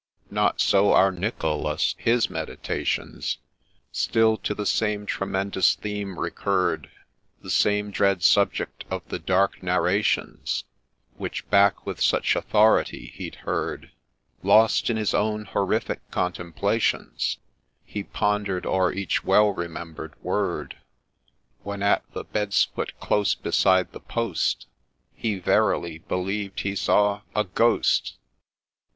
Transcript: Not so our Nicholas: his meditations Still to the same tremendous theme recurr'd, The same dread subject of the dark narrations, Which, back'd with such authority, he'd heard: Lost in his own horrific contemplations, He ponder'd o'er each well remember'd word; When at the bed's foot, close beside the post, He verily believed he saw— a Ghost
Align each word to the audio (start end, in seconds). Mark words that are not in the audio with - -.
Not 0.31 0.59
so 0.59 0.93
our 0.93 1.11
Nicholas: 1.11 1.93
his 1.99 2.27
meditations 2.27 3.37
Still 3.91 4.35
to 4.37 4.55
the 4.55 4.65
same 4.65 5.05
tremendous 5.05 5.75
theme 5.75 6.17
recurr'd, 6.17 6.89
The 7.43 7.51
same 7.51 7.91
dread 7.91 8.23
subject 8.23 8.83
of 8.89 9.07
the 9.09 9.19
dark 9.19 9.61
narrations, 9.61 10.63
Which, 11.17 11.47
back'd 11.51 11.85
with 11.85 12.01
such 12.01 12.35
authority, 12.35 13.11
he'd 13.13 13.35
heard: 13.45 13.91
Lost 14.41 14.89
in 14.89 14.97
his 14.97 15.13
own 15.13 15.45
horrific 15.45 16.09
contemplations, 16.09 17.37
He 17.85 18.01
ponder'd 18.01 18.65
o'er 18.65 18.91
each 18.91 19.23
well 19.23 19.51
remember'd 19.53 20.15
word; 20.23 20.77
When 21.61 21.83
at 21.83 22.03
the 22.13 22.23
bed's 22.23 22.63
foot, 22.63 22.99
close 22.99 23.35
beside 23.35 23.91
the 23.91 23.99
post, 23.99 24.65
He 25.13 25.37
verily 25.37 25.99
believed 25.99 26.61
he 26.61 26.75
saw— 26.75 27.21
a 27.35 27.43
Ghost 27.43 28.17